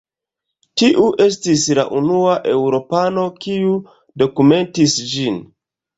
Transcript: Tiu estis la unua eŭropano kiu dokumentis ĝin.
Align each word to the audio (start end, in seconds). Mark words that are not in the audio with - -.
Tiu 0.81 1.03
estis 1.25 1.65
la 1.81 1.85
unua 1.99 2.31
eŭropano 2.55 3.29
kiu 3.45 3.79
dokumentis 4.23 4.97
ĝin. 5.13 5.39